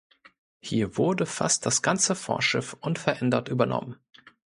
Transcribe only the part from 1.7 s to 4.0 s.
ganze Vorschiff unverändert übernommen.